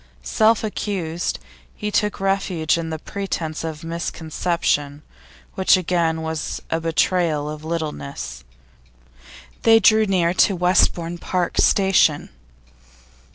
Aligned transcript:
Self 0.23 0.63
accused, 0.63 1.37
he 1.75 1.91
took 1.91 2.19
refuge 2.19 2.75
in 2.75 2.89
the 2.89 2.97
pretence 2.97 3.63
of 3.63 3.83
misconception, 3.83 5.03
which 5.53 5.77
again 5.77 6.23
was 6.23 6.59
a 6.71 6.81
betrayal 6.81 7.47
of 7.47 7.63
littleness. 7.63 8.43
They 9.61 9.79
drew 9.79 10.07
near 10.07 10.33
to 10.33 10.55
Westbourne 10.55 11.19
Park 11.19 11.57
station. 11.59 12.29